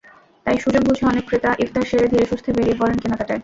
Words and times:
তাই 0.45 0.57
সুযোগ 0.57 0.81
বুঝে 0.87 1.03
অনেক 1.05 1.23
ক্রেতা 1.27 1.51
ইফতার 1.59 1.85
সেরে 1.89 2.07
ধীরেসুস্থে 2.07 2.49
বেরিয়ে 2.51 2.79
পড়েন 2.79 2.97
কেনাকাটায়। 2.99 3.39